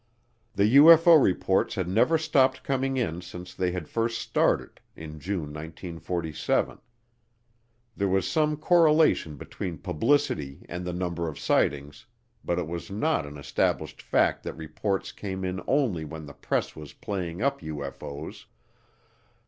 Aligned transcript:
The 0.55 0.77
UFO 0.77 1.21
reports 1.23 1.75
had 1.75 1.87
never 1.87 2.17
stopped 2.17 2.63
coming 2.63 2.97
in 2.97 3.21
since 3.21 3.53
they 3.53 3.71
had 3.71 3.87
first 3.87 4.17
started 4.19 4.81
in 4.95 5.19
June 5.19 5.53
1947. 5.53 6.79
There 7.95 8.07
was 8.07 8.27
some 8.27 8.57
correlation 8.57 9.35
between 9.37 9.77
publicity 9.77 10.65
and 10.67 10.83
the 10.85 10.91
number 10.93 11.27
of 11.27 11.37
sightings, 11.37 12.07
but 12.43 12.57
it 12.57 12.67
was 12.67 12.89
not 12.89 13.27
an 13.27 13.37
established 13.37 14.01
fact 14.01 14.41
that 14.41 14.55
reports 14.57 15.11
came 15.11 15.45
in 15.45 15.61
only 15.67 16.03
when 16.03 16.25
the 16.25 16.33
press 16.33 16.75
was 16.75 16.93
playing 16.93 17.43
up 17.43 17.61
UFO's. 17.61 18.47